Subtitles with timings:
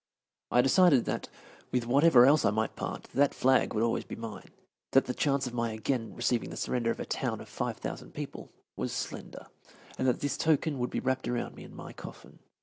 [0.49, 1.29] I decided that,
[1.71, 4.49] with whatever else I might part, that flag would always be mine,
[4.93, 8.15] that the chance of my again receiving the surrender of a town of five thousand
[8.15, 9.45] people was slender,
[9.99, 12.39] and that this token would be wrapped around me in my coffin.